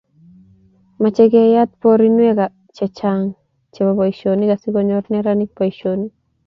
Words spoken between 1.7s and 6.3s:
poroinwek chechang chebo boisionik asikonyor neranik boisionik